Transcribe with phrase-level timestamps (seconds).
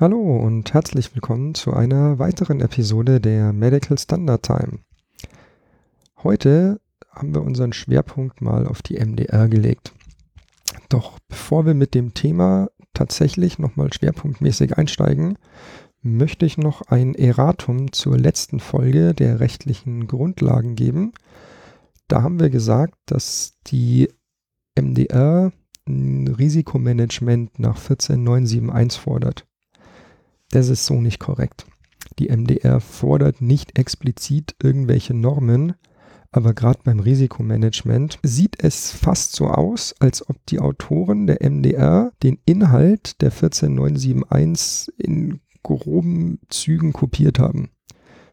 [0.00, 4.78] Hallo und herzlich willkommen zu einer weiteren Episode der Medical Standard Time.
[6.22, 6.80] Heute
[7.10, 9.92] haben wir unseren Schwerpunkt mal auf die MDR gelegt.
[10.88, 15.36] Doch bevor wir mit dem Thema tatsächlich nochmal schwerpunktmäßig einsteigen,
[16.00, 21.12] möchte ich noch ein Erratum zur letzten Folge der rechtlichen Grundlagen geben.
[22.08, 24.08] Da haben wir gesagt, dass die
[24.80, 25.52] MDR
[25.86, 29.46] ein Risikomanagement nach 14971 fordert.
[30.50, 31.66] Das ist so nicht korrekt.
[32.18, 35.74] Die MDR fordert nicht explizit irgendwelche Normen,
[36.32, 42.12] aber gerade beim Risikomanagement sieht es fast so aus, als ob die Autoren der MDR
[42.22, 47.70] den Inhalt der 14971 in groben Zügen kopiert haben.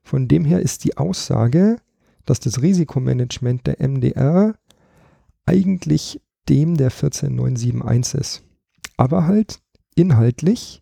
[0.03, 1.77] Von dem her ist die Aussage,
[2.25, 4.55] dass das Risikomanagement der MDR
[5.45, 8.43] eigentlich dem der 14971 ist.
[8.95, 9.59] Aber halt
[9.95, 10.81] inhaltlich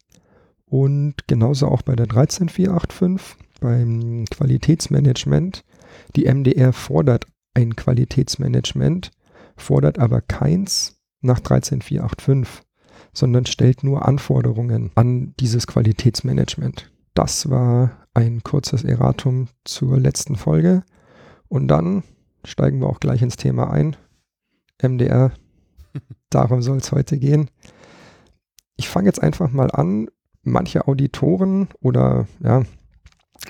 [0.69, 5.63] und genauso auch bei der 13485 beim Qualitätsmanagement.
[6.15, 9.11] Die MDR fordert ein Qualitätsmanagement,
[9.55, 12.63] fordert aber keins nach 13485,
[13.13, 16.91] sondern stellt nur Anforderungen an dieses Qualitätsmanagement.
[17.13, 20.83] Das war ein kurzes Erratum zur letzten Folge.
[21.47, 22.03] Und dann
[22.43, 23.95] steigen wir auch gleich ins Thema ein.
[24.81, 25.31] MDR,
[26.29, 27.49] darum soll es heute gehen.
[28.75, 30.09] Ich fange jetzt einfach mal an
[30.45, 32.63] manche Auditoren oder ja,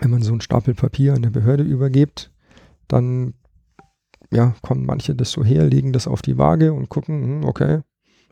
[0.02, 2.32] wenn man so einen Stapel Papier an der Behörde übergibt,
[2.88, 3.36] dann
[4.32, 7.82] ja, kommen manche das so her, legen das auf die Waage und gucken, hm, okay,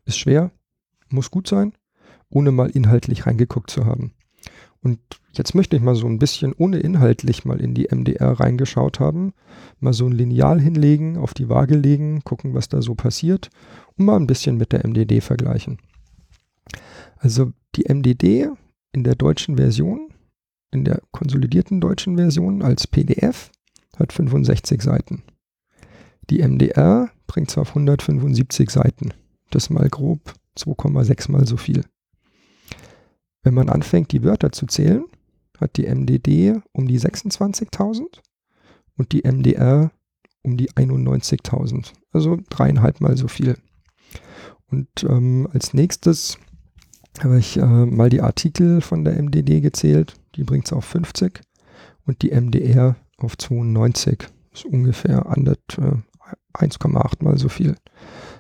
[0.06, 0.52] ist schwer,
[1.10, 1.74] muss gut sein,
[2.30, 4.14] ohne mal inhaltlich reingeguckt zu haben.
[4.82, 5.00] Und
[5.32, 9.34] jetzt möchte ich mal so ein bisschen ohne inhaltlich mal in die MDR reingeschaut haben,
[9.80, 13.50] mal so ein Lineal hinlegen, auf die Waage legen, gucken, was da so passiert
[13.98, 15.78] und mal ein bisschen mit der MDD vergleichen.
[17.24, 18.50] Also die MDD
[18.92, 20.10] in der deutschen Version,
[20.72, 23.50] in der konsolidierten deutschen Version als PDF
[23.96, 25.24] hat 65 Seiten.
[26.30, 29.14] Die MDR bringt zwar auf 175 Seiten,
[29.52, 31.86] das mal grob 2,6 mal so viel.
[33.42, 35.06] Wenn man anfängt, die Wörter zu zählen,
[35.58, 38.20] hat die MDD um die 26.000
[38.98, 39.94] und die MDR
[40.42, 43.56] um die 91.000, also dreieinhalb mal so viel.
[44.68, 46.38] Und ähm, als nächstes
[47.22, 50.16] habe ich äh, mal die Artikel von der MDD gezählt.
[50.36, 51.42] Die bringt es auf 50
[52.06, 54.20] und die MDR auf 92.
[54.52, 55.96] Das ist ungefähr äh,
[56.54, 57.76] 1,8 mal so viel.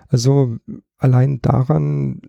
[0.08, 0.58] Also
[0.98, 2.22] allein daran,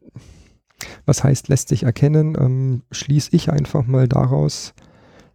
[1.07, 4.75] was heißt, lässt sich erkennen, ähm, schließe ich einfach mal daraus,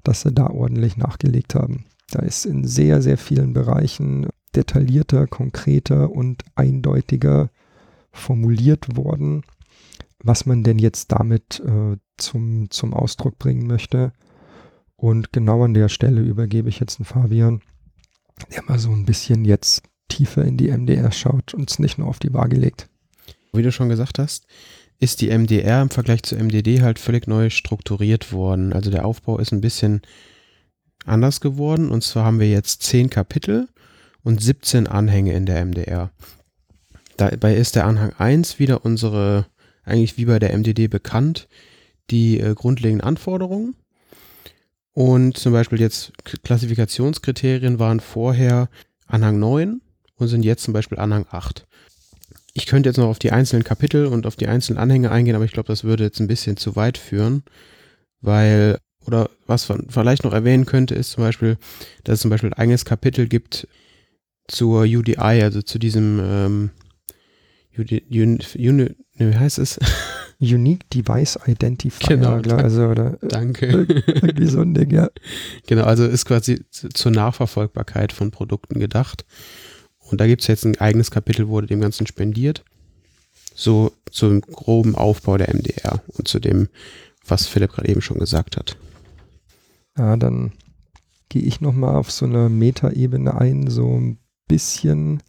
[0.03, 1.85] dass sie da ordentlich nachgelegt haben.
[2.11, 7.49] Da ist in sehr, sehr vielen Bereichen detaillierter, konkreter und eindeutiger
[8.11, 9.43] formuliert worden
[10.23, 14.11] was man denn jetzt damit äh, zum, zum Ausdruck bringen möchte.
[14.95, 17.61] Und genau an der Stelle übergebe ich jetzt den Fabian,
[18.53, 22.07] der mal so ein bisschen jetzt tiefer in die MDR schaut und es nicht nur
[22.07, 22.89] auf die Waage legt.
[23.53, 24.45] Wie du schon gesagt hast,
[24.99, 28.73] ist die MDR im Vergleich zur MDD halt völlig neu strukturiert worden.
[28.73, 30.01] Also der Aufbau ist ein bisschen
[31.05, 31.89] anders geworden.
[31.89, 33.69] Und zwar haben wir jetzt zehn Kapitel
[34.23, 36.11] und 17 Anhänge in der MDR.
[37.15, 39.45] Dabei ist der Anhang 1 wieder unsere
[39.89, 41.47] eigentlich wie bei der MDD bekannt,
[42.09, 43.75] die äh, grundlegenden Anforderungen.
[44.93, 46.11] Und zum Beispiel jetzt
[46.43, 48.69] Klassifikationskriterien waren vorher
[49.07, 49.81] Anhang 9
[50.15, 51.65] und sind jetzt zum Beispiel Anhang 8.
[52.53, 55.45] Ich könnte jetzt noch auf die einzelnen Kapitel und auf die einzelnen Anhänge eingehen, aber
[55.45, 57.43] ich glaube, das würde jetzt ein bisschen zu weit führen,
[58.21, 61.57] weil, oder was man vielleicht noch erwähnen könnte, ist zum Beispiel,
[62.03, 63.67] dass es zum Beispiel ein eigenes Kapitel gibt
[64.47, 66.69] zur UDI, also zu diesem ähm,
[67.77, 68.03] UDI,
[68.67, 68.95] Uni,
[69.27, 69.79] wie heißt es?
[70.39, 72.17] Unique Device Identifier.
[72.17, 73.65] Genau, also, oder danke.
[73.67, 75.09] Irgendwie so ein Ding, ja.
[75.67, 79.25] Genau, also ist quasi zur Nachverfolgbarkeit von Produkten gedacht.
[79.99, 82.63] Und da gibt es jetzt ein eigenes Kapitel, wurde dem Ganzen spendiert.
[83.53, 86.69] So zum groben Aufbau der MDR und zu dem,
[87.27, 88.77] was Philipp gerade eben schon gesagt hat.
[89.97, 90.53] Ja, dann
[91.27, 94.17] gehe ich nochmal auf so eine Metaebene ein, so ein
[94.47, 95.21] bisschen.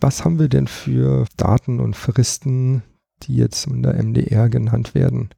[0.00, 2.82] Was haben wir denn für Daten und Fristen,
[3.20, 5.28] die jetzt in der MDR genannt werden.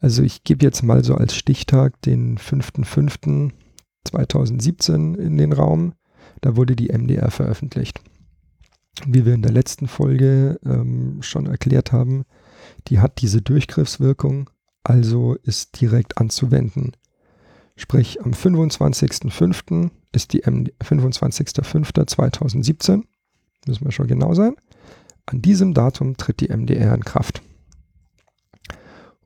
[0.00, 5.94] Also ich gebe jetzt mal so als Stichtag den 5.5.2017 in den Raum.
[6.42, 8.02] Da wurde die MDR veröffentlicht.
[9.06, 12.24] Wie wir in der letzten Folge ähm, schon erklärt haben,
[12.88, 14.48] die hat diese Durchgriffswirkung,
[14.84, 16.92] also ist direkt anzuwenden.
[17.76, 19.90] Sprich, am 25.05.
[20.12, 23.04] ist die MD 25.05.2017,
[23.66, 24.56] müssen wir schon genau sein,
[25.26, 27.42] an diesem Datum tritt die MDR in Kraft.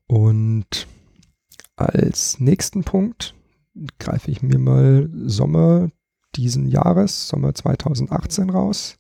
[0.07, 0.89] Und
[1.77, 3.35] als nächsten Punkt
[3.99, 5.91] greife ich mir mal Sommer
[6.35, 8.99] diesen Jahres, Sommer 2018 raus.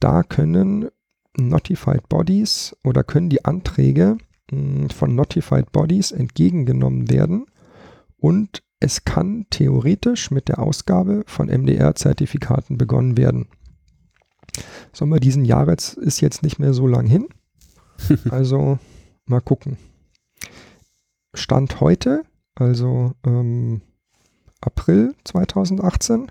[0.00, 0.90] Da können
[1.36, 4.18] Notified Bodies oder können die Anträge
[4.50, 7.46] mh, von Notified Bodies entgegengenommen werden
[8.18, 13.46] und es kann theoretisch mit der Ausgabe von MDR-Zertifikaten begonnen werden.
[14.92, 17.28] Sommer diesen Jahres ist jetzt nicht mehr so lang hin.
[18.30, 18.78] Also
[19.26, 19.78] mal gucken.
[21.32, 22.24] Stand heute,
[22.54, 23.80] also ähm,
[24.60, 26.30] April 2018,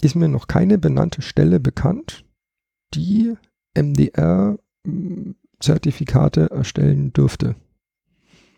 [0.00, 2.24] ist mir noch keine benannte Stelle bekannt,
[2.94, 3.34] die
[3.74, 7.56] MDR-Zertifikate erstellen dürfte.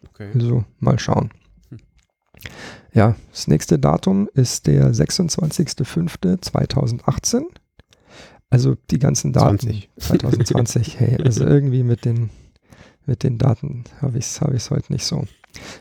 [0.09, 0.31] Okay.
[0.35, 1.31] Also mal schauen.
[1.69, 1.79] Hm.
[2.93, 7.45] Ja, das nächste Datum ist der 26.05.2018.
[8.51, 9.59] Also die ganzen Daten.
[9.59, 9.91] 20.
[9.97, 12.31] 2020, hey, also irgendwie mit den,
[13.07, 15.25] mit den Daten habe ich es hab heute nicht so.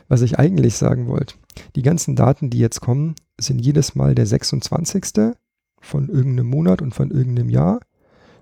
[0.08, 1.34] Was ich eigentlich sagen wollte,
[1.76, 5.34] die ganzen Daten, die jetzt kommen, sind jedes Mal der 26.
[5.80, 7.80] von irgendeinem Monat und von irgendeinem Jahr,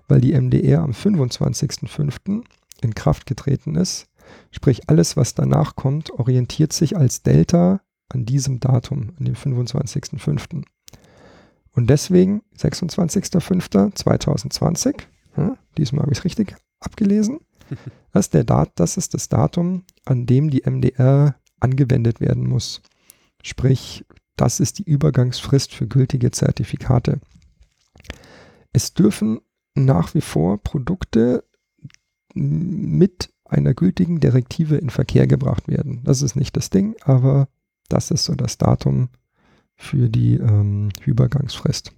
[0.07, 2.43] weil die MDR am 25.05.
[2.81, 4.07] in Kraft getreten ist.
[4.51, 10.63] Sprich, alles, was danach kommt, orientiert sich als Delta an diesem Datum, an dem 25.05.
[11.79, 15.01] Und deswegen 26.05.2020,
[15.37, 17.39] ja, diesmal habe ich es richtig abgelesen,
[18.11, 22.81] das ist, der Dat das ist das Datum, an dem die MDR angewendet werden muss.
[23.43, 24.03] Sprich,
[24.35, 27.21] das ist die Übergangsfrist für gültige Zertifikate.
[28.73, 29.39] Es dürfen
[29.73, 31.45] nach wie vor Produkte
[32.33, 36.01] mit einer gültigen Direktive in Verkehr gebracht werden.
[36.03, 37.47] Das ist nicht das Ding, aber
[37.87, 39.07] das ist so das Datum,
[39.79, 41.93] für die ähm, Übergangsfrist.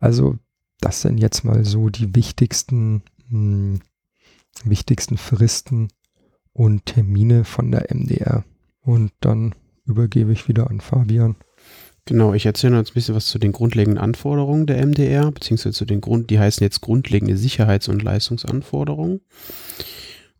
[0.00, 0.36] Also
[0.80, 3.80] das sind jetzt mal so die wichtigsten, mh, hm,
[4.64, 5.88] wichtigsten Fristen
[6.52, 8.44] und Termine von der MDR.
[8.80, 9.54] Und dann
[9.84, 11.36] übergebe ich wieder an Fabian.
[12.08, 15.84] Genau, ich erzähle uns ein bisschen was zu den grundlegenden Anforderungen der MDR, beziehungsweise zu
[15.84, 19.20] den Grund, die heißen jetzt grundlegende Sicherheits- und Leistungsanforderungen.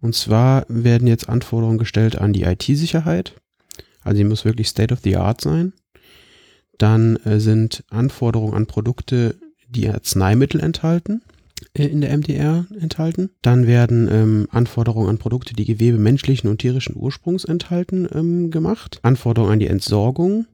[0.00, 3.34] Und zwar werden jetzt Anforderungen gestellt an die IT-Sicherheit.
[4.00, 5.74] Also die muss wirklich State of the Art sein.
[6.78, 9.34] Dann äh, sind Anforderungen an Produkte,
[9.68, 11.20] die Arzneimittel enthalten,
[11.74, 13.28] äh, in der MDR enthalten.
[13.42, 19.00] Dann werden ähm, Anforderungen an Produkte, die Gewebe menschlichen und tierischen Ursprungs enthalten, ähm, gemacht.
[19.02, 20.46] Anforderungen an die Entsorgung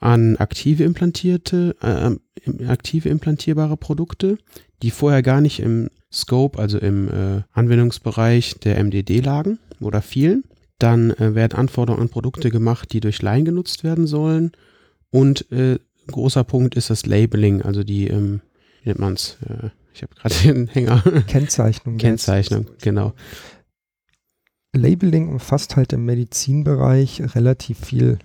[0.00, 4.38] an aktive implantierte, äh, aktive implantierbare Produkte,
[4.82, 10.44] die vorher gar nicht im Scope, also im äh, Anwendungsbereich der MDD lagen oder fielen.
[10.78, 14.52] Dann äh, werden Anforderungen an Produkte gemacht, die durch Laien genutzt werden sollen.
[15.10, 18.40] Und äh, großer Punkt ist das Labeling, also die, ähm,
[18.82, 19.38] wie nennt man es?
[19.46, 21.02] Äh, ich habe gerade den Hänger.
[21.26, 21.98] Kennzeichnung.
[21.98, 23.12] Kennzeichnung, genau.
[24.72, 28.18] Labeling umfasst halt im Medizinbereich relativ viel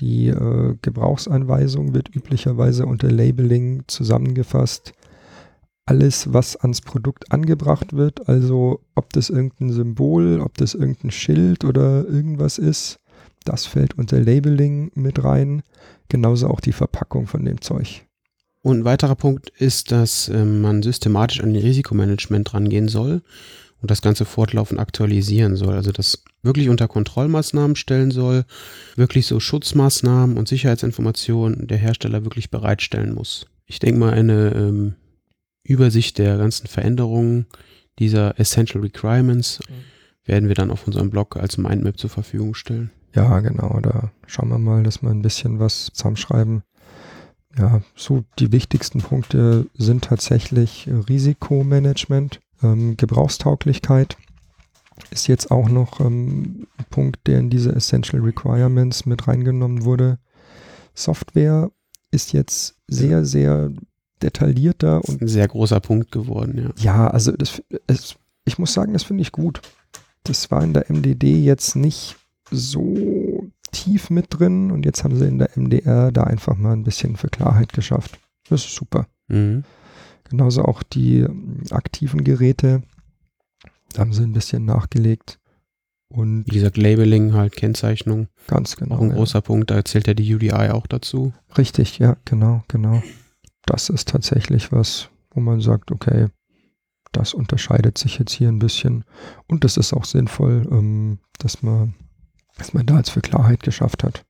[0.00, 4.92] die äh, Gebrauchsanweisung wird üblicherweise unter Labeling zusammengefasst.
[5.86, 11.64] Alles, was ans Produkt angebracht wird, also ob das irgendein Symbol, ob das irgendein Schild
[11.64, 12.98] oder irgendwas ist,
[13.44, 15.62] das fällt unter Labeling mit rein.
[16.08, 18.04] Genauso auch die Verpackung von dem Zeug.
[18.60, 23.22] Und ein weiterer Punkt ist, dass äh, man systematisch an den Risikomanagement rangehen soll
[23.80, 25.74] und das Ganze fortlaufend aktualisieren soll.
[25.74, 28.44] Also das wirklich unter Kontrollmaßnahmen stellen soll,
[28.96, 33.46] wirklich so Schutzmaßnahmen und Sicherheitsinformationen der Hersteller wirklich bereitstellen muss.
[33.66, 34.94] Ich denke mal, eine ähm,
[35.62, 37.46] Übersicht der ganzen Veränderungen
[37.98, 39.60] dieser Essential Requirements
[40.24, 42.90] werden wir dann auf unserem Blog als Mindmap zur Verfügung stellen.
[43.14, 43.80] Ja, genau.
[43.80, 46.62] Da schauen wir mal, dass wir ein bisschen was zusammenschreiben.
[47.56, 54.16] ja, so die wichtigsten Punkte sind tatsächlich Risikomanagement, ähm, Gebrauchstauglichkeit
[55.10, 60.18] ist jetzt auch noch ähm, ein Punkt, der in diese Essential Requirements mit reingenommen wurde.
[60.94, 61.70] Software
[62.10, 63.70] ist jetzt sehr, sehr
[64.22, 66.82] detaillierter und ein sehr großer Punkt geworden, ja.
[66.82, 69.60] Ja, also das, es, ich muss sagen, das finde ich gut.
[70.24, 72.16] Das war in der MDD jetzt nicht
[72.50, 76.84] so tief mit drin und jetzt haben sie in der MDR da einfach mal ein
[76.84, 78.18] bisschen für Klarheit geschafft.
[78.48, 79.06] Das ist super.
[79.28, 79.64] Mhm.
[80.30, 82.82] Genauso auch die ähm, aktiven Geräte.
[83.92, 85.38] Da haben sie ein bisschen nachgelegt.
[86.10, 88.28] Und Wie gesagt, Labeling, halt Kennzeichnung.
[88.46, 88.96] Ganz genau.
[88.96, 89.16] Auch ein ja.
[89.16, 91.32] großer Punkt, da zählt ja die UDI auch dazu.
[91.56, 93.02] Richtig, ja, genau, genau.
[93.66, 96.28] Das ist tatsächlich was, wo man sagt, okay,
[97.12, 99.04] das unterscheidet sich jetzt hier ein bisschen.
[99.46, 101.94] Und das ist auch sinnvoll, ähm, dass man,
[102.56, 104.24] dass man da jetzt für Klarheit geschafft hat.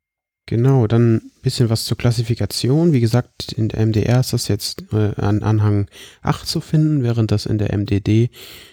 [0.49, 2.95] Genau, dann ein bisschen was zur Klassifikation.
[2.95, 5.89] Wie gesagt, in der MDR ist das jetzt äh, an Anhang
[6.23, 8.31] 8 zu finden, während das in der MDD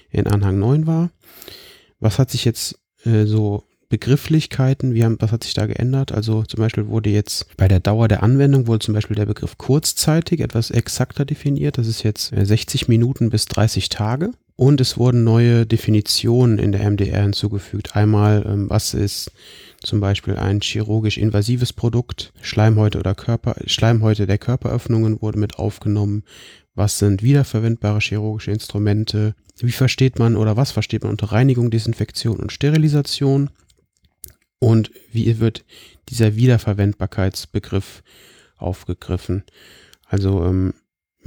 [0.09, 1.09] in Anhang 9 war.
[1.99, 6.13] Was hat sich jetzt äh, so Begrifflichkeiten, wie haben, was hat sich da geändert?
[6.13, 9.57] Also zum Beispiel wurde jetzt bei der Dauer der Anwendung wurde zum Beispiel der Begriff
[9.57, 11.77] kurzzeitig etwas exakter definiert.
[11.77, 14.31] Das ist jetzt 60 äh, Minuten bis 30 Tage.
[14.55, 17.97] Und es wurden neue Definitionen in der MDR hinzugefügt.
[17.97, 19.33] Einmal, ähm, was ist
[19.85, 26.23] zum Beispiel ein chirurgisch invasives Produkt, Schleimhäute oder Körper, Schleimhäute der Körperöffnungen wurde mit aufgenommen.
[26.73, 29.35] Was sind wiederverwendbare chirurgische Instrumente?
[29.59, 33.49] Wie versteht man oder was versteht man unter Reinigung, Desinfektion und Sterilisation?
[34.59, 35.63] Und wie wird
[36.09, 38.03] dieser Wiederverwendbarkeitsbegriff
[38.57, 39.43] aufgegriffen?
[40.05, 40.73] Also ähm,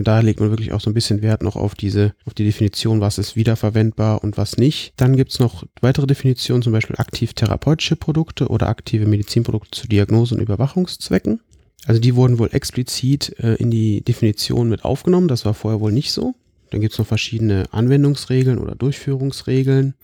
[0.07, 3.01] da legt man wirklich auch so ein bisschen Wert noch auf diese, auf die Definition,
[3.01, 4.93] was ist wiederverwendbar und was nicht.
[4.97, 9.89] Dann gibt es noch weitere Definitionen, zum Beispiel aktiv therapeutische Produkte oder aktive Medizinprodukte zu
[9.89, 11.41] Diagnose- und Überwachungszwecken.
[11.87, 15.29] Also die wurden wohl explizit äh, in die Definition mit aufgenommen.
[15.29, 16.35] Das war vorher wohl nicht so.
[16.71, 19.95] Dann gibt es noch verschiedene Anwendungsregeln oder Durchführungsregeln,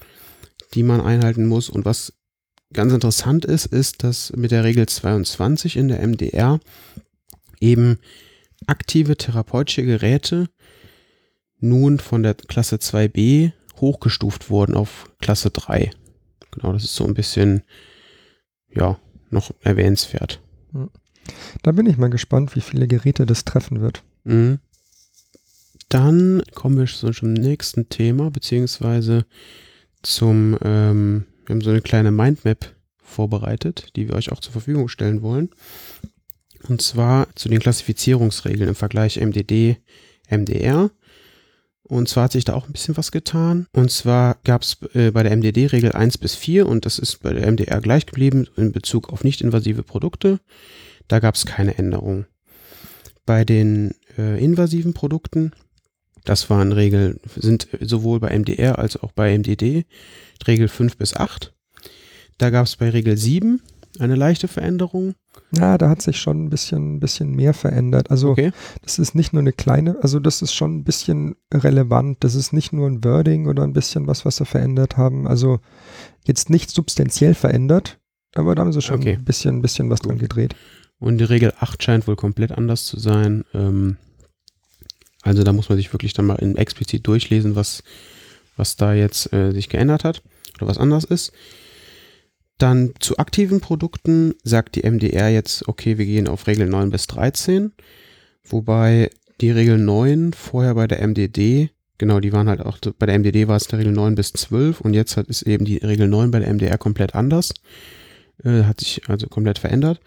[0.74, 1.68] die man einhalten muss.
[1.68, 2.14] Und was
[2.72, 6.58] ganz interessant ist, ist, dass mit der Regel 22 in der MDR
[7.60, 7.98] eben
[8.66, 10.48] aktive therapeutische Geräte
[11.60, 15.90] nun von der Klasse 2b hochgestuft wurden auf Klasse 3.
[16.50, 17.62] Genau, das ist so ein bisschen,
[18.74, 18.98] ja,
[19.30, 20.40] noch erwähnenswert.
[21.62, 24.02] Da bin ich mal gespannt, wie viele Geräte das treffen wird.
[24.24, 24.58] Mhm.
[25.88, 29.26] Dann kommen wir so zum nächsten Thema, beziehungsweise
[30.02, 34.88] zum, ähm, wir haben so eine kleine Mindmap vorbereitet, die wir euch auch zur Verfügung
[34.88, 35.50] stellen wollen.
[36.68, 39.76] Und zwar zu den Klassifizierungsregeln im Vergleich MDD,
[40.30, 40.90] MDR.
[41.82, 43.66] Und zwar hat sich da auch ein bisschen was getan.
[43.72, 47.22] Und zwar gab es äh, bei der MDD Regel 1 bis 4 und das ist
[47.22, 50.40] bei der MDR gleich geblieben in Bezug auf nicht-invasive Produkte.
[51.08, 52.24] Da gab es keine Änderung.
[53.26, 55.52] Bei den äh, invasiven Produkten,
[56.24, 59.84] das waren Regeln, sind sowohl bei MDR als auch bei MDD
[60.46, 61.52] Regel 5 bis 8.
[62.38, 63.60] Da gab es bei Regel 7
[63.98, 65.14] eine leichte Veränderung.
[65.56, 68.10] Ja, da hat sich schon ein bisschen, bisschen mehr verändert.
[68.10, 68.52] Also okay.
[68.82, 72.18] das ist nicht nur eine kleine, also das ist schon ein bisschen relevant.
[72.20, 75.26] Das ist nicht nur ein Wording oder ein bisschen was, was sie verändert haben.
[75.26, 75.60] Also
[76.24, 77.98] jetzt nicht substanziell verändert,
[78.34, 79.14] aber da haben sie schon okay.
[79.14, 80.10] ein bisschen, ein bisschen was Gut.
[80.10, 80.56] dran gedreht.
[80.98, 83.44] Und die Regel 8 scheint wohl komplett anders zu sein.
[83.52, 83.96] Ähm,
[85.22, 87.82] also da muss man sich wirklich dann mal explizit durchlesen, was,
[88.56, 90.22] was da jetzt äh, sich geändert hat
[90.56, 91.32] oder was anders ist.
[92.58, 97.06] Dann zu aktiven Produkten sagt die MDR jetzt, okay, wir gehen auf Regel 9 bis
[97.08, 97.72] 13,
[98.44, 103.18] wobei die Regel 9 vorher bei der MDD, genau, die waren halt auch, bei der
[103.18, 106.30] MDD war es der Regel 9 bis 12 und jetzt ist eben die Regel 9
[106.30, 107.52] bei der MDR komplett anders,
[108.44, 110.00] äh, hat sich also komplett verändert.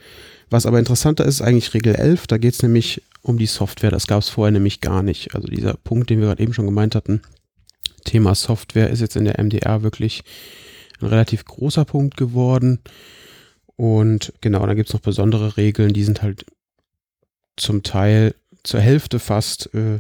[0.50, 3.92] Was aber interessanter ist, ist eigentlich Regel 11, da geht es nämlich um die Software,
[3.92, 5.36] das gab es vorher nämlich gar nicht.
[5.36, 7.22] Also dieser Punkt, den wir gerade eben schon gemeint hatten,
[8.06, 10.24] Thema Software ist jetzt in der MDR wirklich
[11.02, 12.80] ein relativ großer Punkt geworden.
[13.76, 16.46] Und genau, da gibt es noch besondere Regeln, die sind halt
[17.56, 20.00] zum Teil zur Hälfte fast äh,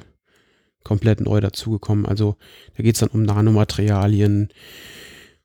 [0.84, 2.06] komplett neu dazugekommen.
[2.06, 2.38] Also
[2.75, 4.50] da geht es dann um Nanomaterialien,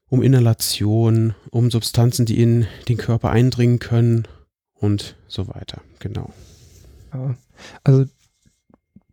[0.08, 4.28] um Inhalation, um Substanzen, die in den Körper eindringen können
[4.74, 5.82] und so weiter.
[5.98, 6.32] Genau.
[7.84, 8.06] Also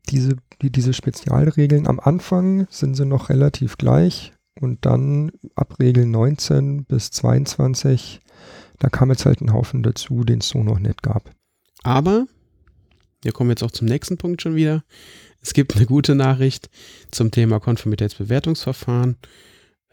[0.09, 4.33] diese, die, diese Spezialregeln am Anfang sind sie noch relativ gleich.
[4.61, 8.19] Und dann ab Regel 19 bis 22,
[8.79, 11.31] da kam jetzt halt ein Haufen dazu, den es so noch nicht gab.
[11.83, 12.27] Aber,
[13.21, 14.83] wir kommen jetzt auch zum nächsten Punkt schon wieder.
[15.41, 16.69] Es gibt eine gute Nachricht
[17.11, 19.15] zum Thema Konformitätsbewertungsverfahren.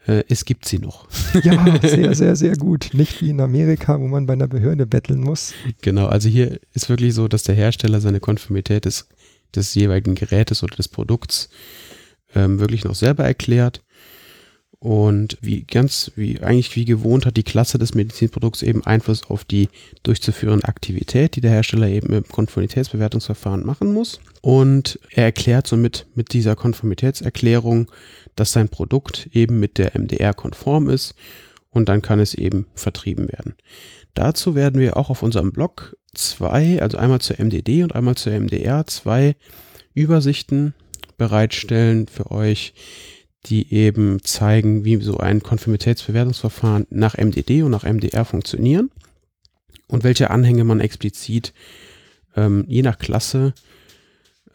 [0.05, 1.07] Äh, es gibt sie noch.
[1.43, 2.89] Ja, sehr, sehr, sehr gut.
[2.93, 5.53] Nicht wie in Amerika, wo man bei einer Behörde betteln muss.
[5.81, 9.07] Genau, also hier ist wirklich so, dass der Hersteller seine Konformität des,
[9.55, 11.49] des jeweiligen Gerätes oder des Produkts
[12.35, 13.83] ähm, wirklich noch selber erklärt.
[14.79, 19.43] Und wie ganz, wie eigentlich wie gewohnt hat die Klasse des Medizinprodukts eben Einfluss auf
[19.43, 19.69] die
[20.03, 24.19] durchzuführende Aktivität, die der Hersteller eben im Konformitätsbewertungsverfahren machen muss.
[24.41, 27.91] Und er erklärt somit mit dieser Konformitätserklärung,
[28.35, 31.15] dass sein Produkt eben mit der MDR konform ist
[31.71, 33.55] und dann kann es eben vertrieben werden.
[34.13, 38.33] Dazu werden wir auch auf unserem Blog zwei, also einmal zur MDD und einmal zur
[38.33, 39.35] MDR, zwei
[39.93, 40.75] Übersichten
[41.17, 42.73] bereitstellen für euch,
[43.49, 48.91] die eben zeigen, wie so ein Konformitätsbewertungsverfahren nach MDD und nach MDR funktionieren
[49.87, 51.53] und welche Anhänge man explizit
[52.35, 53.53] ähm, je nach Klasse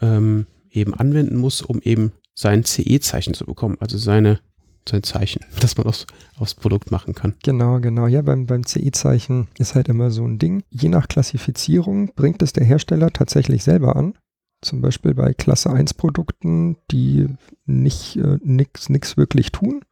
[0.00, 4.40] ähm, eben anwenden muss, um eben sein CE-Zeichen zu bekommen, also seine,
[4.88, 6.06] sein Zeichen, das man aufs,
[6.36, 7.34] aufs Produkt machen kann.
[7.42, 8.06] Genau, genau.
[8.06, 10.62] Ja, beim, beim CE-Zeichen ist halt immer so ein Ding.
[10.70, 14.14] Je nach Klassifizierung bringt es der Hersteller tatsächlich selber an.
[14.62, 17.28] Zum Beispiel bei Klasse 1 Produkten, die
[17.66, 19.82] nicht äh, nichts wirklich tun.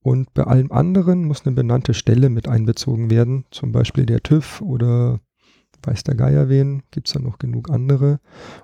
[0.00, 3.46] Und bei allem anderen muss eine benannte Stelle mit einbezogen werden.
[3.50, 5.20] Zum Beispiel der TÜV oder
[5.82, 8.20] weiß der Geier wen, gibt es da noch genug andere.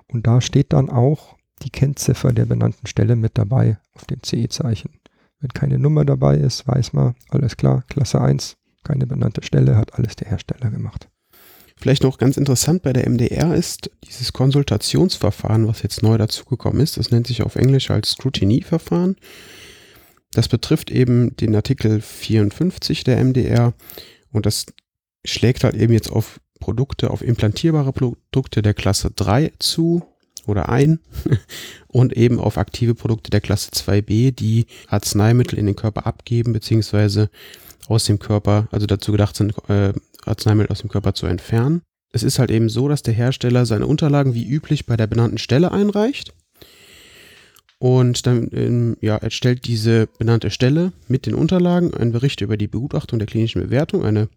[0.07, 4.91] Und da steht dann auch die Kennziffer der benannten Stelle mit dabei auf dem CE-Zeichen.
[5.39, 9.95] Wenn keine Nummer dabei ist, weiß man, alles klar, Klasse 1, keine benannte Stelle, hat
[9.95, 11.09] alles der Hersteller gemacht.
[11.83, 16.95] Vielleicht noch ganz interessant bei der MDR ist dieses Konsultationsverfahren, was jetzt neu dazugekommen ist.
[16.95, 19.17] Das nennt sich auf Englisch als Scrutiny-Verfahren.
[20.31, 23.73] Das betrifft eben den Artikel 54 der MDR
[24.31, 24.67] und das
[25.25, 30.03] schlägt halt eben jetzt auf Produkte, auf implantierbare Produkte der Klasse 3 zu
[30.45, 30.99] oder ein
[31.89, 37.29] und eben auf aktive Produkte der Klasse 2b, die Arzneimittel in den Körper abgeben, beziehungsweise
[37.89, 39.91] aus dem Körper, also dazu gedacht sind, äh,
[40.27, 41.81] Arzneimittel aus dem Körper zu entfernen.
[42.11, 45.39] Es ist halt eben so, dass der Hersteller seine Unterlagen wie üblich bei der benannten
[45.39, 46.33] Stelle einreicht.
[47.79, 52.67] Und dann ähm, ja, erstellt diese benannte Stelle mit den Unterlagen einen Bericht über die
[52.67, 54.29] Begutachtung der klinischen Bewertung, eine,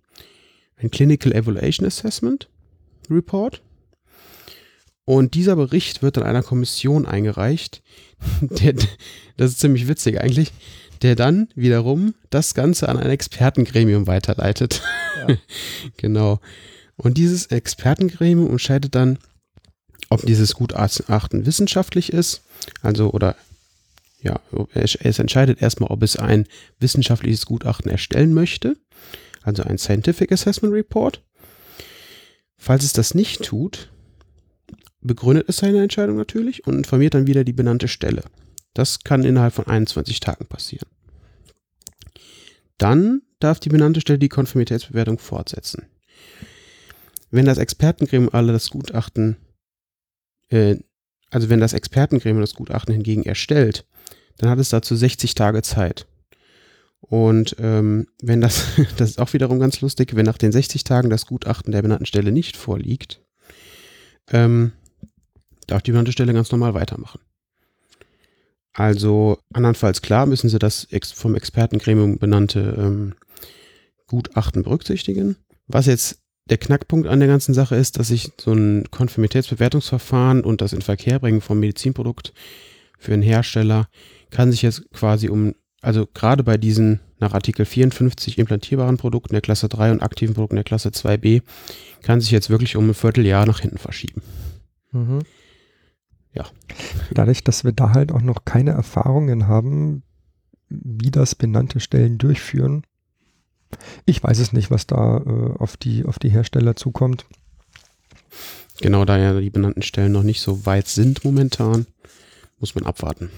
[0.77, 2.49] ein Clinical Evaluation Assessment
[3.09, 3.63] Report.
[5.05, 7.83] Und dieser Bericht wird dann einer Kommission eingereicht.
[8.41, 8.75] Der,
[9.37, 10.53] das ist ziemlich witzig eigentlich
[11.07, 14.83] der dann wiederum das Ganze an ein Expertengremium weiterleitet.
[15.17, 15.37] Ja.
[15.97, 16.41] genau.
[16.97, 19.19] Und dieses Expertengremium entscheidet dann,
[20.09, 22.43] ob dieses Gutachten wissenschaftlich ist,
[22.83, 23.37] also oder
[24.21, 24.41] ja,
[24.75, 26.47] es entscheidet erstmal, ob es ein
[26.81, 28.77] wissenschaftliches Gutachten erstellen möchte,
[29.43, 31.23] also ein Scientific Assessment Report.
[32.57, 33.91] Falls es das nicht tut,
[35.01, 38.25] begründet es seine Entscheidung natürlich und informiert dann wieder die benannte Stelle.
[38.75, 40.89] Das kann innerhalb von 21 Tagen passieren.
[42.79, 45.87] Dann darf die benannte Stelle die Konformitätsbewertung fortsetzen.
[47.31, 49.37] Wenn das Expertengremium alle das Gutachten,
[50.49, 50.77] äh,
[51.31, 53.87] also wenn das Expertengremium das Gutachten hingegen erstellt,
[54.39, 56.07] dann hat es dazu 60 Tage Zeit.
[57.01, 58.65] Und ähm, wenn das,
[58.97, 62.07] das ist auch wiederum ganz lustig, wenn nach den 60 Tagen das Gutachten der benannten
[62.07, 63.21] Stelle nicht vorliegt,
[64.31, 64.73] ähm,
[65.67, 67.21] darf die benannte Stelle ganz normal weitermachen.
[68.77, 73.15] Also andernfalls klar müssen Sie das vom Expertengremium benannte ähm,
[74.07, 75.37] Gutachten berücksichtigen.
[75.67, 76.19] Was jetzt
[76.51, 81.41] der Knackpunkt an der ganzen Sache ist, dass sich so ein Konformitätsbewertungsverfahren und das Inverkehrbringen
[81.41, 82.35] vom Medizinprodukt
[82.99, 83.89] für einen Hersteller
[84.31, 89.41] kann sich jetzt quasi um, also gerade bei diesen nach Artikel 54 implantierbaren Produkten der
[89.41, 91.41] Klasse 3 und aktiven Produkten der Klasse 2b,
[92.03, 94.21] kann sich jetzt wirklich um ein Vierteljahr nach hinten verschieben.
[94.93, 95.21] Mhm
[96.37, 96.45] ja.
[97.13, 100.03] Dadurch, dass wir da halt auch noch keine Erfahrungen haben,
[100.69, 102.83] wie das benannte Stellen durchführen,
[104.05, 107.27] ich weiß es nicht, was da äh, auf, die, auf die Hersteller zukommt.
[108.81, 111.87] Genau, da ja die benannten Stellen noch nicht so weit sind momentan,
[112.61, 113.31] muss man abwarten.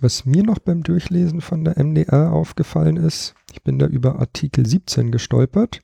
[0.00, 4.66] Was mir noch beim Durchlesen von der MDR aufgefallen ist, ich bin da über Artikel
[4.66, 5.80] 17 gestolpert.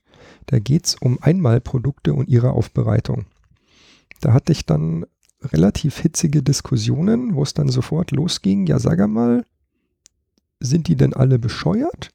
[0.47, 3.25] Da geht es um Einmalprodukte und ihre Aufbereitung.
[4.19, 5.05] Da hatte ich dann
[5.41, 9.45] relativ hitzige Diskussionen, wo es dann sofort losging, ja sag mal,
[10.59, 12.09] sind die denn alle bescheuert?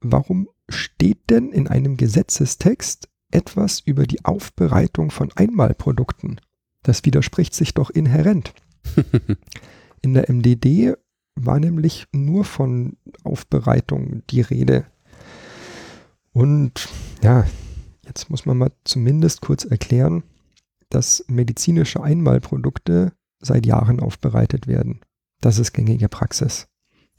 [0.00, 6.40] Warum steht denn in einem Gesetzestext etwas über die Aufbereitung von Einmalprodukten?
[6.82, 8.54] Das widerspricht sich doch inhärent.
[10.02, 10.94] in der MDD
[11.34, 14.86] war nämlich nur von Aufbereitung die Rede.
[16.32, 16.88] Und
[17.22, 17.46] ja,
[18.06, 20.22] jetzt muss man mal zumindest kurz erklären,
[20.90, 25.00] dass medizinische Einmalprodukte seit Jahren aufbereitet werden.
[25.40, 26.68] Das ist gängige Praxis.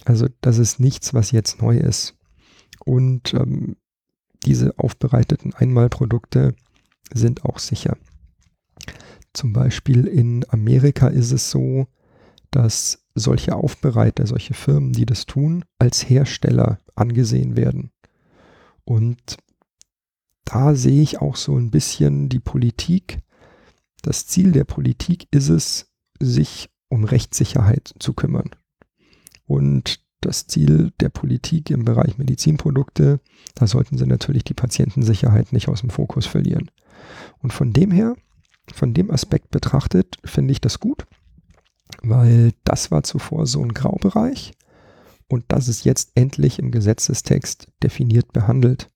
[0.04, 2.16] Also das ist nichts, was jetzt neu ist.
[2.84, 3.78] Und ähm,
[4.44, 6.56] diese aufbereiteten Einmalprodukte
[7.14, 7.98] sind auch sicher.
[9.34, 11.88] Zum Beispiel in Amerika ist es so,
[12.52, 17.92] dass solche Aufbereiter, solche Firmen, die das tun, als Hersteller angesehen werden.
[18.84, 19.38] Und
[20.46, 23.20] da sehe ich auch so ein bisschen die Politik.
[24.06, 25.88] Das Ziel der Politik ist es,
[26.20, 28.52] sich um Rechtssicherheit zu kümmern.
[29.48, 33.20] Und das Ziel der Politik im Bereich Medizinprodukte,
[33.56, 36.70] da sollten sie natürlich die Patientensicherheit nicht aus dem Fokus verlieren.
[37.40, 38.16] Und von dem her,
[38.72, 41.08] von dem Aspekt betrachtet, finde ich das gut,
[42.04, 44.54] weil das war zuvor so ein Graubereich
[45.28, 48.92] und das ist jetzt endlich im Gesetzestext definiert behandelt.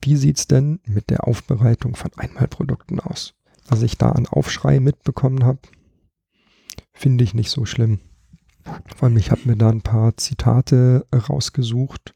[0.00, 3.34] Wie sieht es denn mit der Aufbereitung von Einmalprodukten aus?
[3.68, 5.60] Was ich da an Aufschrei mitbekommen habe,
[6.92, 8.00] finde ich nicht so schlimm.
[8.96, 12.14] Vor allem, ich habe mir da ein paar Zitate rausgesucht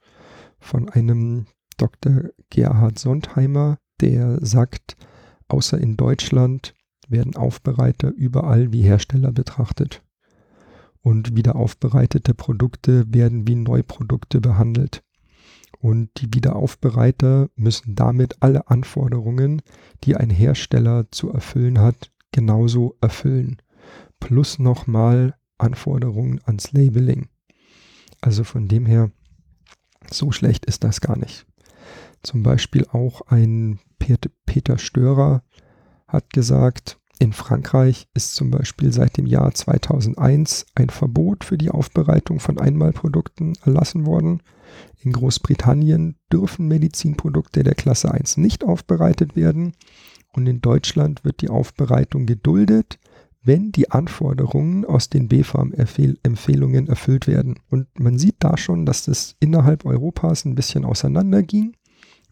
[0.58, 2.30] von einem Dr.
[2.50, 4.96] Gerhard Sondheimer, der sagt,
[5.48, 6.74] außer in Deutschland
[7.08, 10.02] werden Aufbereiter überall wie Hersteller betrachtet.
[11.02, 15.02] Und wiederaufbereitete Produkte werden wie Neuprodukte behandelt.
[15.82, 19.62] Und die Wiederaufbereiter müssen damit alle Anforderungen,
[20.04, 23.60] die ein Hersteller zu erfüllen hat, genauso erfüllen.
[24.20, 27.28] Plus nochmal Anforderungen ans Labeling.
[28.20, 29.10] Also von dem her,
[30.08, 31.46] so schlecht ist das gar nicht.
[32.22, 35.42] Zum Beispiel auch ein Peter Störer
[36.06, 41.70] hat gesagt, in Frankreich ist zum Beispiel seit dem Jahr 2001 ein Verbot für die
[41.70, 44.42] Aufbereitung von Einmalprodukten erlassen worden.
[45.04, 49.74] In Großbritannien dürfen Medizinprodukte der Klasse 1 nicht aufbereitet werden
[50.32, 52.98] und in Deutschland wird die Aufbereitung geduldet,
[53.40, 57.60] wenn die Anforderungen aus den BfArM-Empfehlungen erfüllt werden.
[57.70, 61.76] Und man sieht da schon, dass das innerhalb Europas ein bisschen auseinanderging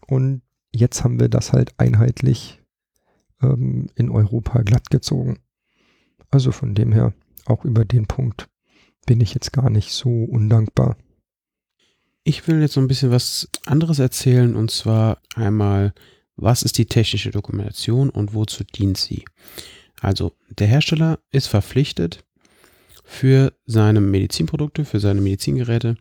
[0.05, 0.41] und
[0.73, 2.60] jetzt haben wir das halt einheitlich
[3.41, 5.39] ähm, in Europa glattgezogen.
[6.29, 7.13] Also von dem her,
[7.45, 8.47] auch über den Punkt
[9.05, 10.97] bin ich jetzt gar nicht so undankbar.
[12.23, 15.93] Ich will jetzt so ein bisschen was anderes erzählen und zwar einmal,
[16.35, 19.25] was ist die technische Dokumentation und wozu dient sie?
[19.99, 22.23] Also der Hersteller ist verpflichtet,
[23.03, 25.97] für seine Medizinprodukte, für seine Medizingeräte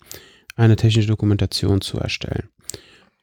[0.55, 2.49] eine technische Dokumentation zu erstellen.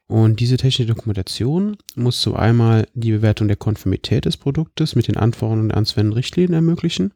[0.08, 5.18] Und diese technische Dokumentation muss so einmal die Bewertung der Konformität des Produktes mit den
[5.18, 7.12] Anforderungen der anzuwendenden Richtlinien ermöglichen.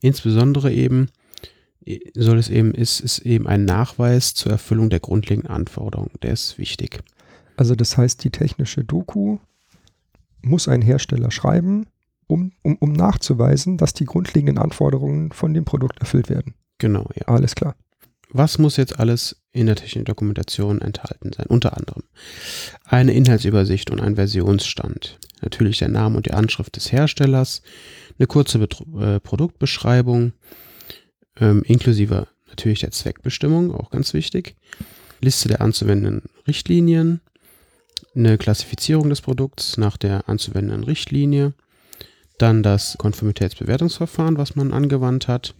[0.00, 1.10] Insbesondere eben
[2.14, 6.10] soll es eben, ist, ist eben ein Nachweis zur Erfüllung der grundlegenden Anforderungen.
[6.22, 7.00] Der ist wichtig.
[7.58, 9.38] Also das heißt, die technische Doku
[10.40, 11.86] muss ein Hersteller schreiben,
[12.26, 16.54] um, um, um nachzuweisen, dass die grundlegenden Anforderungen von dem Produkt erfüllt werden.
[16.78, 17.28] Genau, ja.
[17.28, 17.76] Alles klar
[18.30, 21.46] was muss jetzt alles in der technischen Dokumentation enthalten sein?
[21.46, 22.02] Unter anderem
[22.84, 25.18] eine Inhaltsübersicht und ein Versionsstand.
[25.42, 27.62] Natürlich der Name und die Anschrift des Herstellers,
[28.18, 30.32] eine kurze Betru äh, Produktbeschreibung,
[31.38, 34.56] ähm, inklusive natürlich der Zweckbestimmung, auch ganz wichtig.
[35.20, 37.20] Liste der anzuwendenden Richtlinien,
[38.14, 41.54] eine Klassifizierung des Produkts nach der anzuwendenden Richtlinie,
[42.38, 45.54] dann das Konformitätsbewertungsverfahren, was man angewandt hat,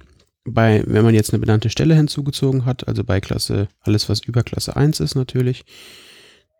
[0.46, 4.42] bei, wenn man jetzt eine benannte Stelle hinzugezogen hat, also bei Klasse, alles was über
[4.42, 5.64] Klasse 1 ist natürlich,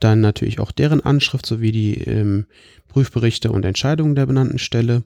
[0.01, 2.47] dann natürlich auch deren Anschrift sowie die ähm,
[2.89, 5.05] Prüfberichte und Entscheidungen der benannten Stelle.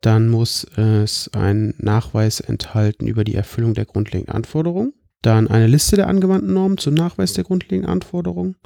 [0.00, 4.94] Dann muss es einen Nachweis enthalten über die Erfüllung der grundlegenden Anforderungen.
[5.22, 8.56] Dann eine Liste der angewandten Normen zum Nachweis der grundlegenden Anforderungen.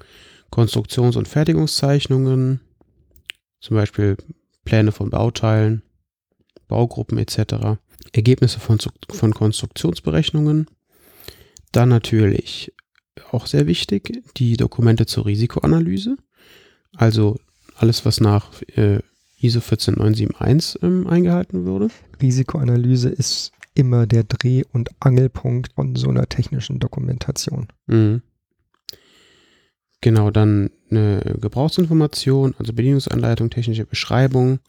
[0.51, 2.61] Konstruktions- und Fertigungszeichnungen,
[3.61, 4.17] zum Beispiel
[4.65, 5.83] Pläne von Bauteilen,
[6.69, 7.79] Baugruppen etc.
[8.13, 8.79] Ergebnisse von,
[9.11, 10.67] von Konstruktionsberechnungen.
[11.73, 12.73] Dann natürlich
[13.31, 16.17] auch sehr wichtig die Dokumente zur Risikoanalyse.
[16.95, 17.39] Also
[17.77, 19.01] alles, was nach äh,
[19.41, 21.89] ISO 14971 ähm, eingehalten würde.
[22.21, 27.69] Risikoanalyse ist immer der Dreh- und Angelpunkt von so einer technischen Dokumentation.
[27.87, 28.23] Mhm.
[30.01, 34.61] Genau, dann eine Gebrauchsinformation, also Bedienungsanleitung, technische Beschreibung,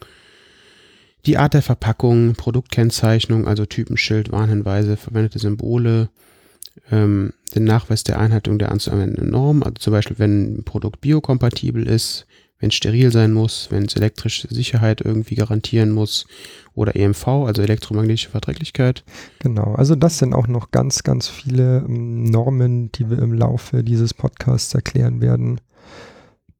[1.25, 6.09] die Art der Verpackung, Produktkennzeichnung, also Typenschild, Warnhinweise, verwendete Symbole,
[6.91, 11.87] ähm, den Nachweis der Einhaltung der anzuwendenden Norm, also zum Beispiel, wenn ein Produkt biokompatibel
[11.87, 12.27] ist,
[12.59, 16.25] wenn es steril sein muss, wenn es elektrische Sicherheit irgendwie garantieren muss
[16.73, 19.03] oder EMV, also elektromagnetische Verträglichkeit.
[19.39, 23.83] Genau, also das sind auch noch ganz, ganz viele ähm, Normen, die wir im Laufe
[23.83, 25.61] dieses Podcasts erklären werden.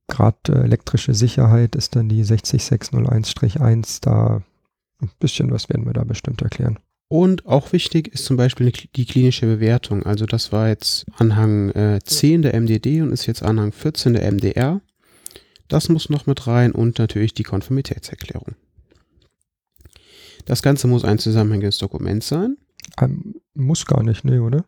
[0.07, 3.99] Gerade äh, elektrische Sicherheit ist dann die 60601-1.
[4.01, 4.41] Da
[5.01, 6.79] ein bisschen was werden wir da bestimmt erklären.
[7.09, 10.03] Und auch wichtig ist zum Beispiel die klinische Bewertung.
[10.03, 14.29] Also das war jetzt Anhang äh, 10 der MDD und ist jetzt Anhang 14 der
[14.29, 14.81] MDR.
[15.69, 18.55] Das muss noch mit rein und natürlich die Konformitätserklärung.
[20.45, 22.57] Das Ganze muss ein zusammenhängendes Dokument sein.
[22.99, 24.65] Ähm, muss gar nicht, ne, oder?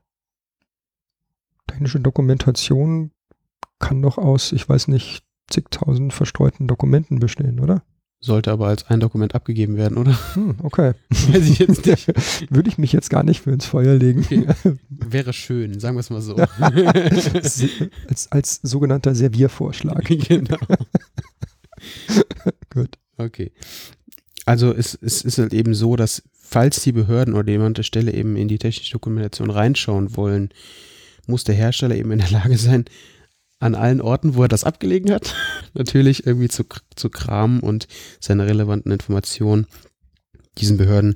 [1.68, 3.12] Technische Dokumentation
[3.80, 7.84] kann doch aus, ich weiß nicht, zigtausend verstreuten Dokumenten bestehen, oder?
[8.22, 10.18] Sollte aber als ein Dokument abgegeben werden, oder?
[10.34, 10.92] Hm, okay.
[11.10, 12.08] Weiß ich jetzt nicht.
[12.54, 14.26] Würde ich mich jetzt gar nicht für ins Feuer legen.
[14.26, 14.46] Okay.
[14.90, 16.36] Wäre schön, sagen wir es mal so.
[16.60, 20.04] als, als sogenannter Serviervorschlag.
[20.04, 20.58] genau.
[22.70, 22.98] Gut.
[23.18, 23.54] Okay.
[24.46, 28.14] Also es, es ist halt eben so, dass falls die Behörden oder jemand der Stelle
[28.14, 30.50] eben in die technische Dokumentation reinschauen wollen,
[31.26, 32.86] muss der Hersteller eben in der Lage sein,
[33.60, 35.36] an allen Orten, wo er das abgelegen hat,
[35.74, 36.64] natürlich irgendwie zu,
[36.96, 37.88] zu kramen und
[38.20, 39.68] seine relevanten Informationen
[40.58, 41.16] diesen Behörden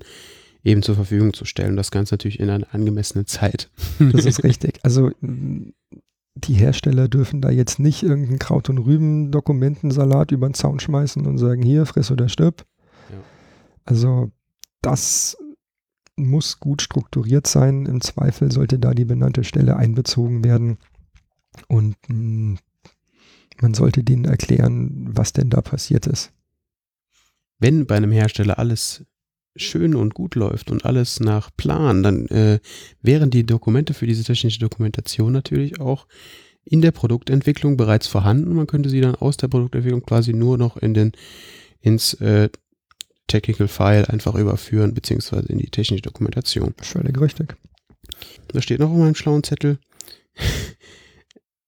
[0.64, 1.76] eben zur Verfügung zu stellen.
[1.76, 3.70] Das Ganze natürlich in einer angemessenen Zeit.
[4.12, 4.80] Das ist richtig.
[4.84, 5.12] Also
[6.36, 11.38] die Hersteller dürfen da jetzt nicht irgendeinen Kraut- und Rüben-Dokumentensalat über den Zaun schmeißen und
[11.38, 12.66] sagen, hier, friss oder stirb.
[13.10, 13.18] Ja.
[13.86, 14.32] Also
[14.82, 15.38] das
[16.16, 17.86] muss gut strukturiert sein.
[17.86, 20.78] Im Zweifel sollte da die benannte Stelle einbezogen werden.
[21.68, 22.58] Und mh, hm,
[23.62, 26.32] man sollte denen erklären, was denn da passiert ist.
[27.60, 29.06] Wenn bei einem Hersteller alles
[29.56, 32.60] schön und gut läuft und alles nach Plan, dann äh,
[33.02, 36.08] wären die Dokumente für diese technische Dokumentation natürlich auch
[36.66, 38.56] in der Produktentwicklung bereits vorhanden.
[38.56, 41.12] Man könnte sie dann aus der Produktentwicklung quasi nur noch in den
[41.82, 42.50] ins äh,
[43.28, 46.74] Technical File einfach überführen, beziehungsweise in die technische Dokumentation.
[46.82, 47.56] Völlig richtig.
[48.50, 49.80] Da steht noch auf meinem schlauen Zettel.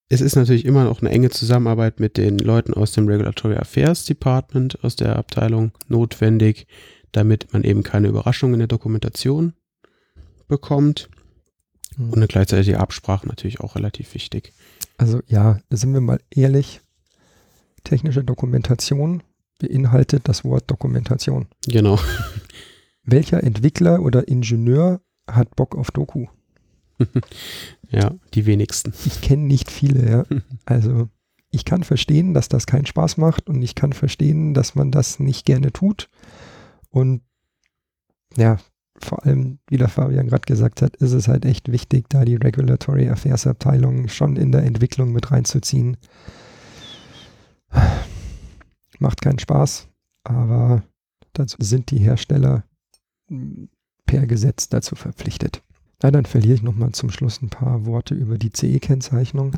[0.08, 4.04] Es ist natürlich immer noch eine enge Zusammenarbeit mit den Leuten aus dem Regulatory Affairs
[4.04, 6.66] Department, aus der Abteilung notwendig,
[7.12, 9.54] damit man eben keine Überraschungen in der Dokumentation
[10.48, 11.08] bekommt.
[11.96, 12.10] Mhm.
[12.10, 14.52] Und eine gleichzeitige Absprache natürlich auch relativ wichtig.
[14.96, 16.80] Also ja, sind wir mal ehrlich,
[17.84, 19.22] technische Dokumentation
[19.58, 21.46] beinhaltet das Wort Dokumentation.
[21.66, 21.98] Genau.
[23.02, 26.26] Welcher Entwickler oder Ingenieur hat Bock auf Doku?
[27.90, 28.92] ja, die wenigsten.
[29.04, 30.24] Ich kenne nicht viele, ja.
[30.64, 31.08] Also
[31.50, 35.20] ich kann verstehen, dass das keinen Spaß macht und ich kann verstehen, dass man das
[35.20, 36.08] nicht gerne tut.
[36.90, 37.22] Und
[38.36, 38.58] ja,
[38.98, 42.36] vor allem, wie der Fabian gerade gesagt hat, ist es halt echt wichtig, da die
[42.36, 45.96] Regulatory Affairs Abteilung schon in der Entwicklung mit reinzuziehen.
[48.98, 49.88] Macht keinen Spaß,
[50.24, 50.82] aber
[51.32, 52.64] dazu sind die Hersteller
[54.06, 55.62] per Gesetz dazu verpflichtet.
[56.02, 59.56] Na, dann verliere ich nochmal zum Schluss ein paar Worte über die CE-Kennzeichnung.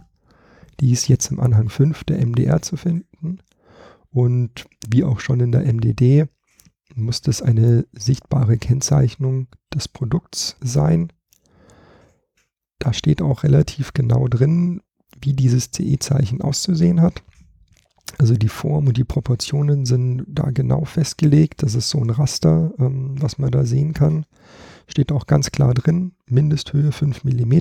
[0.80, 3.40] Die ist jetzt im Anhang 5 der MDR zu finden.
[4.10, 6.26] Und wie auch schon in der MDD
[6.94, 11.12] muss das eine sichtbare Kennzeichnung des Produkts sein.
[12.78, 14.80] Da steht auch relativ genau drin,
[15.20, 17.22] wie dieses CE-Zeichen auszusehen hat.
[18.18, 21.62] Also die Form und die Proportionen sind da genau festgelegt.
[21.62, 24.24] Das ist so ein Raster, ähm, was man da sehen kann.
[24.88, 27.58] Steht auch ganz klar drin, Mindesthöhe 5 mm,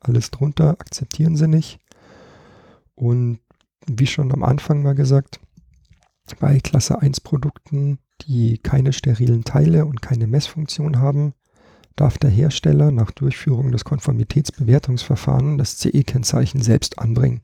[0.00, 1.80] alles drunter akzeptieren sie nicht.
[2.94, 3.40] Und
[3.86, 5.40] wie schon am Anfang mal gesagt,
[6.38, 11.34] bei Klasse 1 Produkten, die keine sterilen Teile und keine Messfunktion haben,
[11.94, 17.40] darf der Hersteller nach Durchführung des Konformitätsbewertungsverfahrens das CE-Kennzeichen selbst anbringen.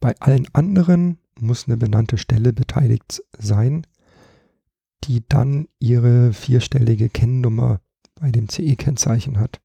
[0.00, 3.86] Bei allen anderen muss eine benannte Stelle beteiligt sein,
[5.04, 7.80] die dann ihre vierstellige Kennnummer
[8.20, 9.60] bei dem CE-Kennzeichen hat.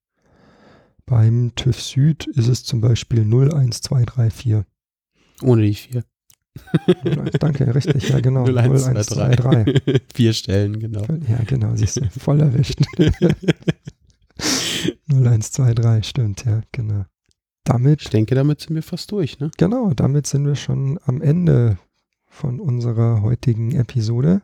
[1.06, 4.64] Beim TÜV Süd ist es zum Beispiel 01234.
[5.42, 6.04] Ohne die 4.
[7.40, 8.46] Danke, richtig, ja genau.
[8.46, 10.02] 0123.
[10.14, 11.02] Vier Stellen, genau.
[11.28, 12.80] Ja, genau, siehst du, voll erwischt.
[15.08, 17.06] 0123, stimmt, ja, genau.
[17.64, 19.50] Damit, ich denke, damit sind wir fast durch, ne?
[19.58, 21.78] Genau, damit sind wir schon am Ende
[22.28, 24.42] von unserer heutigen Episode.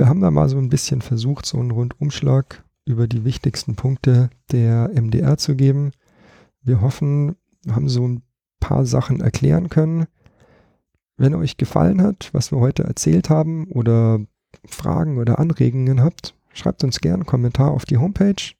[0.00, 4.30] Wir haben da mal so ein bisschen versucht, so einen Rundumschlag über die wichtigsten Punkte
[4.50, 5.90] der MDR zu geben.
[6.62, 8.22] Wir hoffen, wir haben so ein
[8.60, 10.06] paar Sachen erklären können.
[11.18, 14.20] Wenn euch gefallen hat, was wir heute erzählt haben oder
[14.64, 18.54] Fragen oder Anregungen habt, schreibt uns gerne einen Kommentar auf die Homepage.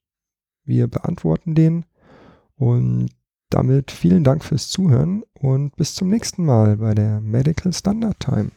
[0.66, 1.86] Wir beantworten den.
[2.56, 3.08] Und
[3.48, 8.50] damit vielen Dank fürs Zuhören und bis zum nächsten Mal bei der Medical Standard Time.